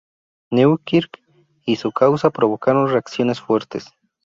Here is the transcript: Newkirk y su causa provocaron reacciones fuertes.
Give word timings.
Newkirk 0.49 1.19
y 1.63 1.75
su 1.75 1.91
causa 1.91 2.31
provocaron 2.31 2.89
reacciones 2.89 3.39
fuertes. 3.39 3.93